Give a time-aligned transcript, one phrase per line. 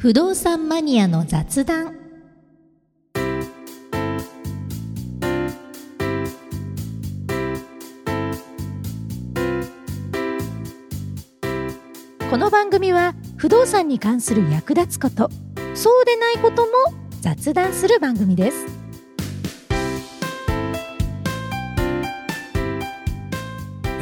[0.00, 1.94] 不動産マニアの雑談。
[12.30, 15.28] この番組は不動産に関する役立つこと
[15.74, 16.72] そうでないことも
[17.20, 18.66] 雑談する番組です。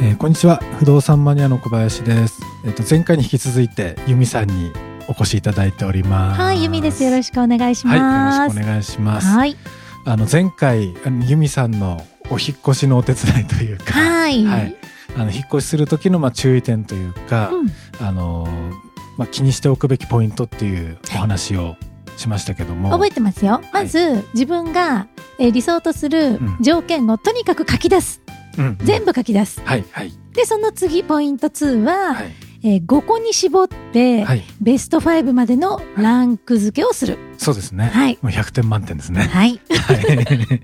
[0.01, 0.63] えーこんにちは。
[0.79, 4.71] 不動産マニアの小林です、えっと前回に引き続いて由美さんに
[5.09, 6.41] お越しいただいております。
[6.41, 7.03] はい由美です。
[7.03, 9.27] よろしくお願いしはいますよろしくお願いします。
[9.27, 9.57] はい。
[10.05, 10.93] あの前回
[11.27, 14.45] 由美さんのお引っ越しのお手伝いというかはい。
[14.45, 14.75] はい。
[15.15, 17.67] あの引っ越しする時のまあ注意点というか、うん。
[18.05, 18.71] あのー
[19.17, 21.75] まあ気にしておくべきポイントっていうお話を
[22.15, 23.61] しましたけども、覚えてますよ。
[23.73, 25.07] まず、自分が、
[25.39, 26.57] えー理想とするうん。
[26.61, 28.21] 条件をとにかく書き出す、
[28.57, 28.77] うん。
[28.81, 29.61] 全部書き出す。
[29.65, 30.13] はいはい。
[30.33, 32.31] でその次ポイント2は、はい
[32.63, 34.43] えー5個に絞って、はい。
[34.61, 37.17] ベスト5までのランク付けをする。
[37.37, 38.17] そうですね、はい。
[38.21, 39.21] もう100点満点ですね。
[39.23, 39.61] はい。
[39.69, 40.61] はい。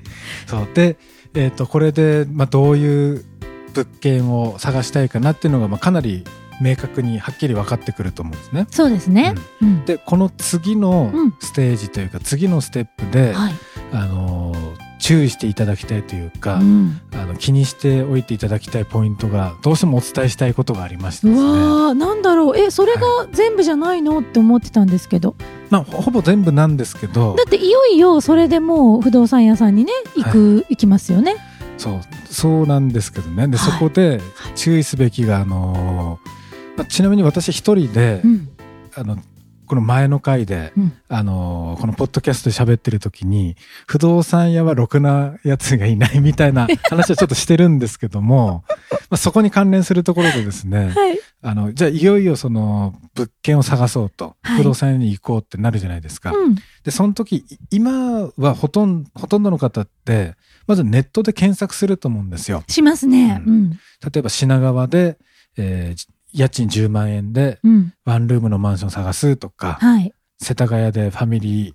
[0.48, 0.68] そう。
[0.74, 0.98] で、
[1.34, 3.26] えっ、とこれでまあどういう
[3.74, 6.24] 物件を探したいかなっていうのがまあかなり
[6.62, 8.68] 明確にはっきり分かってくると思うんですね。
[8.72, 9.86] そうですね、うん。
[9.86, 11.34] でこの次のうん。
[11.40, 13.54] ステージというか、次のステップで、はい。
[13.92, 14.55] あのー
[15.00, 17.02] 注意していただきたいというか、うん。
[17.14, 21.34] あの気にしておいていただきたいポイントがどうしてもお伝えしたいことがありましてね。
[21.34, 22.58] うわーなんだろう。
[22.58, 23.02] えそれが
[23.32, 24.20] 全部じゃないの？
[24.20, 25.36] って思ってたんですけど。
[25.70, 27.36] まあほほぼ全部なんですけど。
[27.36, 31.36] だ、っていよいよそれでもう不動産屋さんにね行く、行きますよね。
[31.78, 33.48] そうそうなんですけどね。
[33.48, 33.72] で、はい。
[33.72, 34.22] そこで
[34.56, 36.30] 注意すべきがあのー
[36.78, 38.50] まあ、ちなみに私一人で、うん。
[38.96, 39.18] あの
[39.66, 40.94] この前の回で、うん。
[41.10, 43.56] あのーこのポッドキャストで喋ってる時に
[43.88, 48.64] 不動産屋はろくなやつがいないみたいな 話をちょっとしてるんですけども
[49.10, 51.20] まあそこに関連するところでですねはい。
[51.42, 54.58] あのじゃあいよいよその物件を探そうと、はい。
[54.58, 56.32] 不動産屋に行こうってなるじゃないですか。
[56.32, 56.56] うん。
[56.84, 60.36] でその時い今はほとんほとんどの方って
[60.66, 62.64] まずネットで検索すると思うんですよ。
[62.68, 63.42] しますね。
[63.46, 63.70] ううん。
[63.72, 63.78] 例
[64.18, 65.18] えば品川で、
[65.58, 67.94] えー家賃10万円でうん。
[68.04, 70.14] ワンルームのマンション探すとか、はい。
[70.40, 71.74] 世田谷でファミリー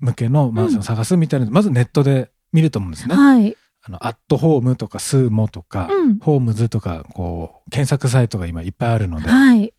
[0.00, 3.14] 向けのマンション探すみたいなの、まずネットで見ると思うんですね。
[3.14, 3.56] はい。
[3.82, 6.18] あの、アットホームとかスーモとか、うん。
[6.18, 9.72] ホームズとか、こう、検索サイトが今いっぱいあるので、はい。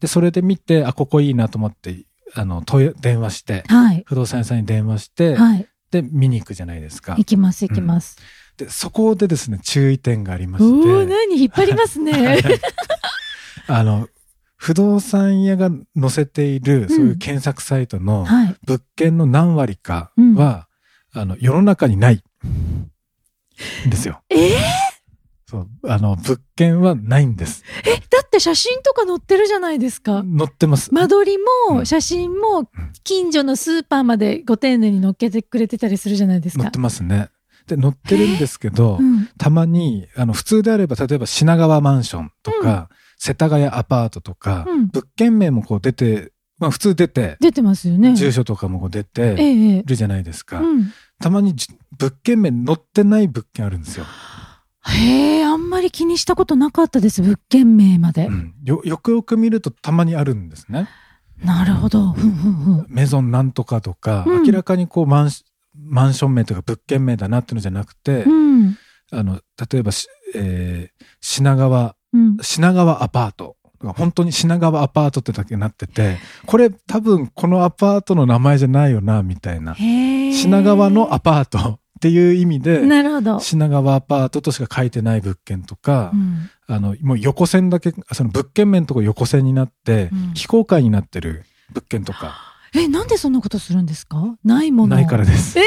[0.00, 2.64] で、それで見て、あ、ここいいなと思って、あの、
[3.00, 4.02] 電話して、はい。
[4.06, 5.68] 不動産屋さんに電話して、はい。
[5.90, 7.14] で、見に行くじゃないですか。
[7.16, 7.24] 行。
[7.24, 8.16] きます行きます、
[8.56, 11.36] で、そこでですね、注意点がありましおおて、何？
[11.36, 12.38] 引っ張りますね
[13.66, 14.08] あの、
[14.56, 20.68] 不動産屋が載せている、そういう検索サイトのはい物件の何割かは、
[21.12, 22.22] あの、世の中にない。
[23.86, 24.20] んですよ。
[24.30, 24.50] えー？
[25.46, 25.68] そう。
[25.84, 27.62] あの、物件はないんです。
[27.86, 30.92] えだって写真とか載ってるじゃないですか載ってます。
[30.92, 32.68] 間取りうんも写真も
[33.04, 37.28] 近所のスーパーまでご丁寧に載っけてくれてたりするじゃないですか載ってますね。
[37.66, 42.88] で、載ってるんですけど、うんたまに、あの、普通であれば、例えば品川マンションとか、
[43.18, 44.86] 世田谷アパートとか、うん。
[44.88, 48.14] 物件名もこう出て、まあ普通出て、出てますよね。
[48.14, 49.76] 住所とかもこう出えてええ。
[49.78, 50.60] えるじゃないですか。
[50.60, 50.92] うん。
[51.20, 54.04] たまにじ物件名載ってない物件あるんですよ。
[54.86, 58.54] へえあんまり気にしたことなかったです物件名まで、うん。
[58.64, 60.88] よよくよく見るとたまにあるんですね。
[61.42, 62.12] なるほど。
[62.12, 62.86] ふんふんふん。
[62.88, 64.42] メゾンなんとかとか、うん。
[64.44, 65.44] 明らかにこうマンシ
[65.76, 68.76] マンション名とか物件名だなっていうのじゃなくて、うん。
[69.10, 72.36] あの、例えばし、えー品川、うん。
[72.40, 73.56] 品川アパート。
[73.92, 76.16] 本当に品川アパートってだけなってて、
[76.46, 79.74] これ多分このアパートの名前じゃないよな、みたいな。
[79.74, 86.50] 品川のアパートっていう意味で、なるほど、品川アパートとしか書いてない物件とか、うん。
[86.66, 90.34] あの、もう横線だけ、その物件面のとこ横線になって、うん。
[90.34, 94.36] 非公開になってる物件とか、えなんでそんなことするんですか？
[94.44, 94.96] ないもの。
[94.96, 95.58] ないからです。
[95.58, 95.62] え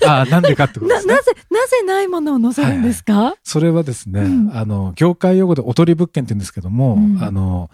[0.00, 1.14] だあなんでかってことですね。
[1.14, 1.22] なな。
[1.22, 4.50] ぜなぜないものを載せるんですか、それはですね、うん。
[4.56, 7.22] あの、業界用語でおとり物件って言うんですけども、うん。
[7.22, 7.70] あの、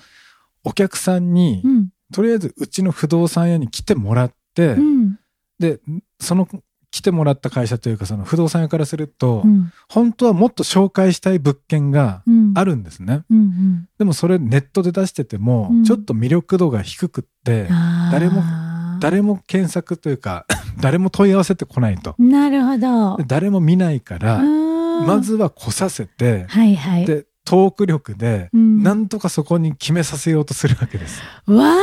[0.64, 1.88] お客さんに、うん。
[2.12, 5.18] とりあえずうちの不動産屋に来てもらって、うん。
[5.58, 5.80] で、
[6.18, 6.48] その
[6.90, 9.72] 来てもらった会社というか、その不動産屋からすると、うん。
[9.88, 12.52] 本当はもっと紹介したい物件がうん。
[12.56, 13.22] あるんですね。
[13.30, 13.88] うんうん。
[13.98, 15.84] でもそれネットで出してても、うん。
[15.84, 18.12] ちょっと魅力度が低くって、あー。
[18.12, 18.42] 誰も
[19.00, 20.46] 誰も検索というか、
[20.80, 22.14] 誰も問い合わせてこないと。
[22.18, 23.16] なるほど。
[23.16, 27.06] で誰も見ないから、ままずは来させて、はいはい。
[27.06, 28.82] で、トーク力で、うん。
[28.82, 31.22] なんとかそこに決めさせようとするわけです。
[31.46, 31.76] わあ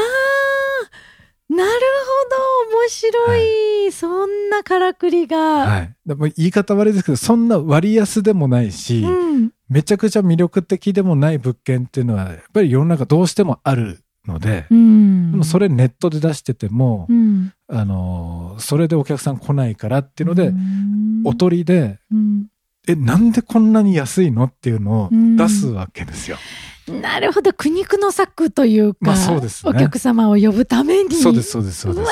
[1.50, 1.71] なる
[2.06, 5.95] ほど面白い、そんなからくりが、はい。
[6.06, 9.51] でも言い方悪いですけど、そんな割安でもないし、うん。
[9.69, 15.31] めちゃくちゃ魅力的でもない物件っていうのは、やっぱり世の中どうしてもあるので、うん。
[15.31, 21.21] でもそれネットで出しててもう、ん、あの、それでお客さん来ないからっていうので、うん。
[21.25, 22.47] おとりで、うん。
[22.88, 26.38] え、なんでこんなに安いのっていうのを出すわけですよ。
[26.88, 29.72] なるほど苦肉の策というか、まあそうですね。
[29.72, 31.16] お客様を呼ぶために。
[31.16, 32.07] そうです、そうです、そうです。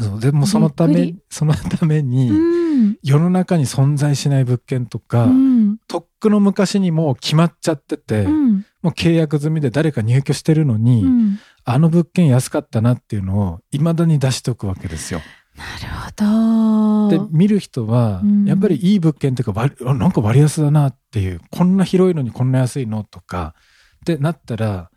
[0.00, 2.98] そうでもそのためそのために、うん。
[3.02, 5.78] 世の中に存在しない物件とか、うん。
[5.86, 8.66] とっくの昔にもう決まっちゃってて、うん。
[8.82, 15.20] もう契約済みで誰か入居してるのに、うんあの物件安かったなっていうのを未だに出しておくわけですよ。
[15.56, 23.54] なるほど。、で見る人はうん、やっぱりいい物件っていうか、割あなんか割安だなっていう、こんな広いのにこんな安いのとか、
[24.00, 24.90] ってなったら、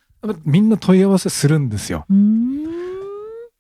[0.44, 2.06] みんな問い合わせするんですよ。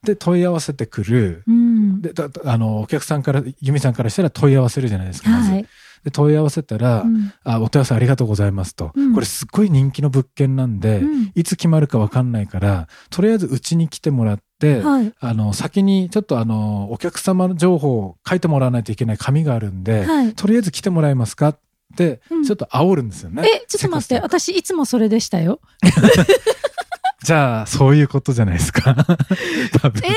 [0.03, 1.44] で、問い合わせてくる。
[1.47, 5.51] うんで、だあの、お客さんから、ユミさんからしたら問い合わせるじゃないですか、まず。
[5.51, 5.65] はい。
[6.03, 8.91] で、問い合わせたら、うんあ、お問い合わせありがとうございますと。
[8.95, 15.13] うんこれすっごい人気の物件なんで、うんいつ決まるかわかんないから、とりあえずうちに来てもらって、はい。
[15.19, 20.33] あの、先にちょっとあの、お客様の情報を書いてもらわないといけない紙があるんで、はい。
[20.33, 21.49] とりあえず来てもらえますか？
[21.49, 21.57] っ
[21.97, 23.43] て、うんちょっと煽るんですよね。
[23.47, 25.59] え、ちょっと待って、私いつもそれでしたよ。
[27.23, 28.93] じゃあ、そういうことじゃないですか。
[29.81, 30.01] 多分。
[30.03, 30.13] え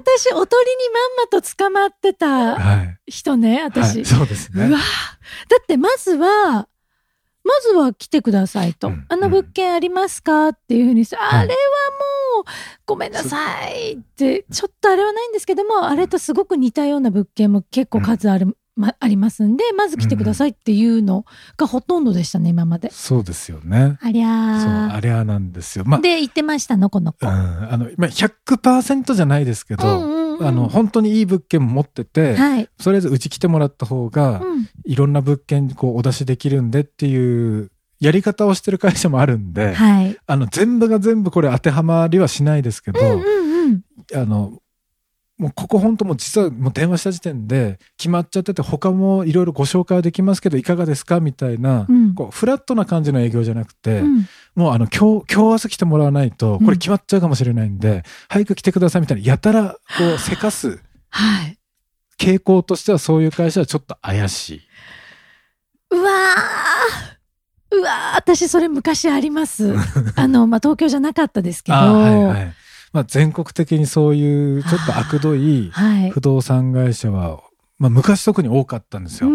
[0.00, 3.10] 私、おとりにまんまと捕まってたはい。
[3.10, 3.96] 人ね、私。
[3.96, 4.66] はい、そうですね。
[4.66, 4.84] うわだ
[5.60, 6.68] ってまずは、
[7.48, 8.88] まずは来てくださいと。
[8.88, 12.44] うんあの物件ありますかっていうふうにして、んあれはもう、
[12.84, 21.24] ごめんなさいって、ちょっとあれはないんですけども、あれとすごく似たような物件も結構数ある、ま、ありますんで、まず来てくださいっていうの
[21.56, 22.90] がほとんどでしたね、今まで。
[22.90, 23.96] そうですよね。
[24.02, 24.94] ありゃそう、ー。
[24.94, 25.84] あれはなんですよ。
[25.86, 27.26] まあ、で、言ってましたの、この子。
[27.26, 32.68] うん、あの、まあ、100%じゃないですけど、うんうんうんあの、本当にいい物件も持ってて、はい。
[32.82, 37.70] とりあえずうち来てもらった方が、うんいろんな物件こうお出しできるんでっていう
[38.00, 40.16] やり方をしてる会社もあるんで、はい。
[40.26, 43.82] あの、全部が全部これ当てはまりはしないですけど、うんうん
[44.14, 44.18] うん。
[44.18, 44.62] あの、
[45.38, 54.26] もうここ本当もう実はもう電話した時点で決まっちゃってて他もいろいろご紹介はできますけどいかがですかみたいな、うんこうフラットな感じの営業じゃなくて、うん
[54.58, 61.56] もうあの今日、今日朝来てもらわないとこれ決まっちゃうかもしれないんで、早く来てくださいみたいなやたらこうせかすはい。
[62.18, 64.60] 傾向としてはそういう会社はちょっと怪しい。
[65.92, 69.76] うわーうわー私それ昔あります。
[70.16, 71.78] あの、まあ、東京じゃなかったですけど。
[71.78, 72.52] あはいはい。
[72.92, 76.10] まあ、全国的にそういうちょっと悪どいはい。
[76.10, 77.38] 不動産会社は、
[77.78, 79.30] まあ、昔特に多かったんですよ。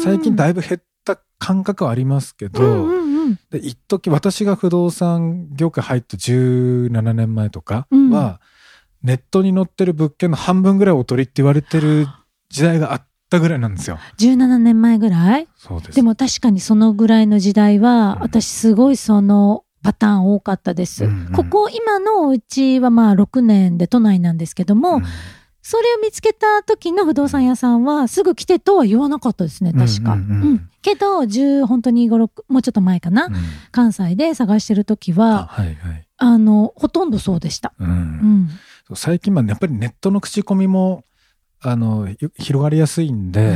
[0.00, 3.07] 最近だいいぶ減った感覚はありますけど、うんうんうん。
[3.50, 8.40] で一時私が不動産業界入った17年前とかうんは、
[9.02, 12.06] ネットに載ってる物件の半分ぐらいおとりって言われてる
[12.50, 13.98] 時代があったぐらいなんですよ。
[14.18, 15.48] 17年前ぐらい？
[15.56, 15.96] そうです。
[15.96, 21.04] でも確かにそのぐらいの時代は、うん私すごいそのパターン多かったです。
[21.04, 25.02] うんうんここ今のお家はまあ6年で都内なんですけども、うん
[25.70, 30.14] それを見つけた時の不動産屋さんはすぐ来てとは言わなかったですね、確か。
[30.14, 33.34] ううんんうんうんけど、10、本当に5、6、もうちょっと前かな、うん
[33.70, 36.06] 関西で探してる時あは、はいはい。
[36.16, 37.74] あの、ほとんどそうでした。
[37.78, 38.48] うん
[38.94, 41.04] 最近はやっぱりネットの口コミも
[41.60, 43.54] あのよ広がりやすいんで。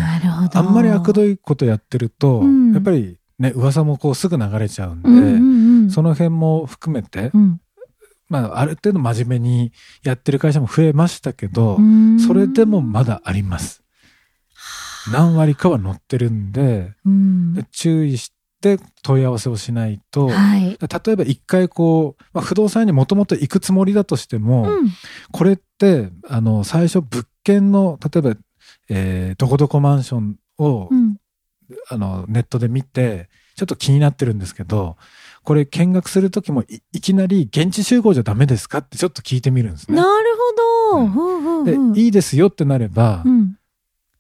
[0.53, 5.91] あんまり悪どいことやってると、うんやっぱりね噂もこうすぐ流れちゃうんで、うんうんうん。
[5.91, 7.62] その辺も含めて、うん
[8.29, 9.73] まあある程度真面目に
[10.03, 13.83] やってる会社も増えましたけど、うんそれでもまだあります。
[15.11, 16.95] 何割かは載ってるんで、
[17.73, 20.79] 注意して問い合わせをしないと、はい。
[20.81, 24.91] 例えば一回こう、まあ、不動産屋にもともと行くつもりだとしても、うん
[25.33, 28.41] これって、あの、最初物件の、例えば、
[28.89, 31.17] えーどこどこマンションを、うん
[31.89, 34.97] あの、ネットで見て、ちょっと気になってるんですけど、
[35.45, 40.03] これ見学するときもいいきなり現地集合じゃダメですかってちょっと聞いてみるんですねな。
[40.03, 40.09] る
[40.93, 41.63] ほど。
[41.63, 43.57] うんでいいですよってなれば、うん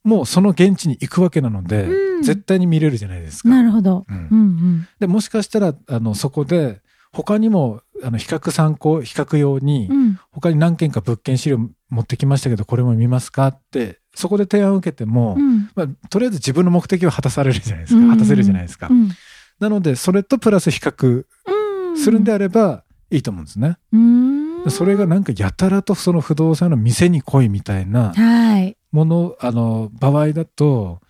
[0.05, 3.49] もうその現地に行くわけなので、うん絶対に見れるじゃないですか。
[3.49, 4.05] なるほど。
[4.09, 4.89] うんうんうん。
[5.01, 6.81] で、もしかしたら、あの、そこで、
[7.13, 11.59] 他にも、あの、比較参考、比較用に、うん他に何件か物件資料
[11.91, 18.01] 持ってきましたけど、これも見ますかって、そこで提案を受けても、うんまあ、とりあえず自分の目的は果たされるじゃないですか。
[18.01, 18.89] うん果たせるじゃないですか。
[18.91, 19.11] うん
[19.63, 23.79] なので、それとプラス比較うんするんであればいいと思うんですね。
[23.93, 28.77] うんそれがなんかやたらとその不動産の店に来いみたいなはい。
[28.91, 31.01] もの、あの、場合だと、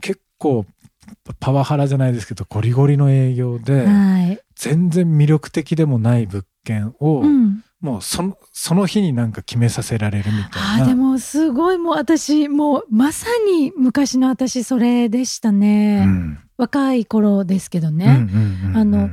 [0.00, 0.66] 結構
[1.40, 4.40] パワハラじゃないですけど、ゴリゴリの営業で、はい。
[4.54, 7.53] 全然魅力的でもない物件を、うん。
[7.80, 10.84] もうその、その日になんか決めさせられるみたいな。
[10.84, 16.38] あーでもすごいもう私もうまさに昔の私それでしたね、うん。
[16.56, 18.26] 若い頃ですけどね、
[18.74, 19.10] あの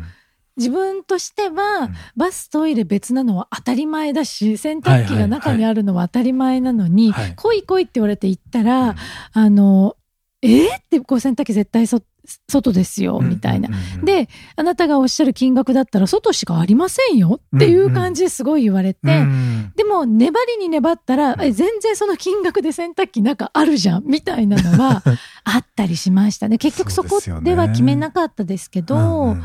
[0.55, 1.95] 自分としては、うん。
[2.15, 8.95] バストイレ別なのは当たり前だし洗濯機が中にあるのは当たり前なのに、はい来い来いって言われて行ったら、うん。
[9.33, 9.97] あの
[10.43, 12.01] えー、ってこう洗濯機絶対そ
[12.47, 13.69] 外ですよ、みたいな。
[14.03, 19.73] であなたがおっしゃる金額だったら外しかありませんよっていう感じですごい言われて、うん。
[19.75, 25.03] でも粘りに粘ったら、え全然その金額で洗濯機なんかあるじゃんみたいなのは
[25.43, 26.57] あったりしましたね。
[26.57, 29.35] 結局そこでは決めなかったですけど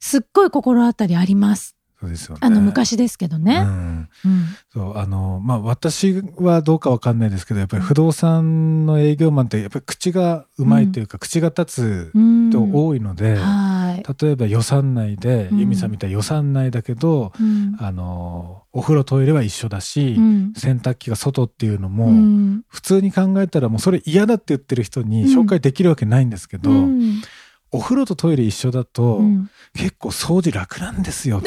[0.00, 1.73] すっごい心当たりあります
[2.04, 2.40] そうですよね。
[2.42, 4.08] あの昔ですけどうね、ん。
[4.24, 4.44] うん。
[4.72, 15.58] そう、あの、まあ、私はどうかわかんないですけど、やっぱり不動産の営業マンって、やっぱり口がうまいというか、口が立つうん人多いので、はい、例えば予算内で、うん。
[15.60, 17.76] 由美さんみたいに予算内だけど、うん。
[17.78, 20.52] あの、お風呂トイレは一緒だし、うん。
[20.54, 22.62] 洗濯機が外っていうのも、うん。
[22.68, 27.22] 普通に考えたらもうそれ嫌だって言ってる人に紹介できるわけないんですけど、うん。
[27.70, 29.50] お風呂とトイレ一緒だと、うん。
[29.74, 31.42] 結構掃除楽なんですよ。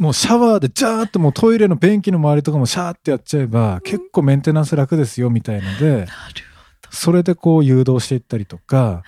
[0.00, 6.06] もうシャワーでジャーってもうトイレの便器の周りとかもシャーってやっちゃえば、結構メンテナンス楽ですよみたいので、
[6.90, 9.02] それでこう誘導していったりとか、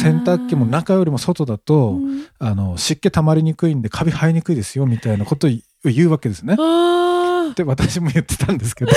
[0.00, 2.26] 洗濯機も中よりも外だと、うん。
[2.38, 5.50] あの、湿気溜まりにくいんでカビ生えにくいですよみたいなことを
[5.82, 6.54] 言うわけですね。
[6.56, 7.54] あー。
[7.54, 8.92] で、私も言ってたんですけど、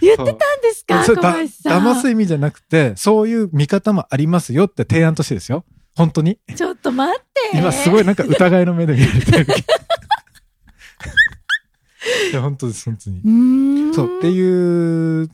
[0.00, 1.34] 言ってたんですか小それだ
[1.64, 5.64] 騙す意味じゃなくて、そういう見方もありますよって提案としてですよ。
[5.94, 6.38] 本当に？
[6.56, 9.46] ちょっと待って今すごいなんか疑いの目で見られてる。
[12.30, 13.94] いや、本当です、本当に。
[13.94, 15.30] そう、っていう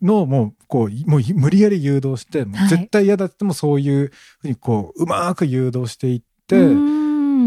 [0.00, 4.10] のをもう、こう、もう無理やり誘導して、絶対嫌だってもそういう
[4.40, 6.56] ふうにこう、うまく誘導していって、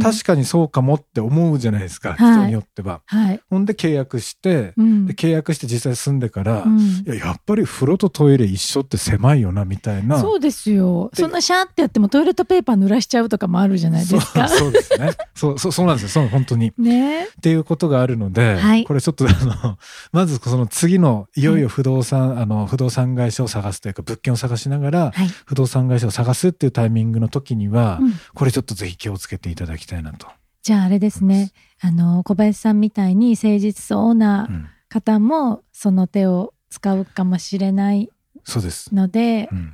[0.01, 3.01] 確かにそうかもって思うじゃないですか、はい人によっては。
[3.05, 10.19] はい、ほんで契約して、契約して実際住んでから、うんいや、やっぱり風呂とトイレ一緒って狭いよな、みたいな。
[10.19, 11.09] そうですよ。
[11.13, 14.47] でそんなシャーってやってもトイレットペーパー濡らしちゃうとかもあるじゃないですか。
[14.47, 15.11] そうそうですね。
[15.35, 16.09] そう、そう、そうなんですよ。
[16.09, 16.73] そう、本当に。
[16.77, 19.29] ねっていうことがあるので、はいこれちょっとあ
[19.65, 19.77] の、
[20.11, 25.27] まずその次の、いよいよ不動産、あの、不動産会社を探すというか、物件を探しながら、はい。
[25.45, 30.27] 不動産会社を探すっていうタイミングの時には、うんこれちょっとぜひ気をつけていただきたいなと。
[30.61, 31.51] じゃああれですね。
[31.81, 38.09] あの、小林さんみたいに誠実そうなうん方もその手を使うかもしれない
[38.45, 38.95] そうです。
[38.95, 39.73] のでう、ん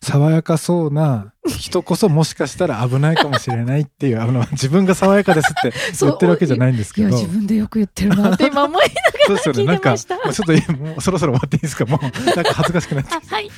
[0.00, 7.18] 爽やかそうな人こそもしかしたら危ないかもしれないっていう、あの、自分が爽やかですって 言ってるわけじゃないんですいや、けど。
[7.20, 8.84] 自分でよく言ってるなって今思い
[9.26, 9.60] そうですよね。
[9.60, 11.84] 聞いなんか、てましたもうちょっといい、もうそろそろ終わっていいですか？
[11.86, 13.10] もう、なんか恥ずかしくなって。
[13.34, 13.50] はい。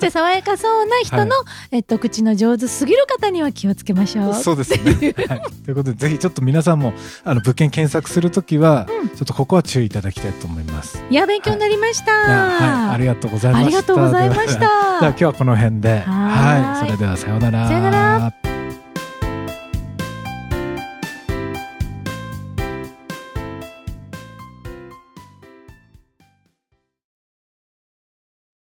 [0.00, 1.32] じゃあ、爽やかそうな人の、
[1.72, 4.34] えっと、口の上手すぎる方には気をつけましょう。
[4.34, 5.14] そうですね。
[5.28, 5.42] はい。
[5.64, 6.92] ということで、ぜひちょっと皆さんも、
[7.24, 11.02] あの、物件検索するときは、うんちょっとここは注意いただきたいと思います。
[11.10, 12.04] いや、勉強になりました。
[12.26, 12.36] いや
[12.86, 12.94] はい。
[12.94, 13.66] ありがとうございました。
[13.66, 15.06] ありがとうございましではではた。
[15.08, 15.98] 今日はこの辺で。
[16.06, 16.86] はい。
[16.86, 17.68] それではさようなら。
[17.68, 18.49] さようなら。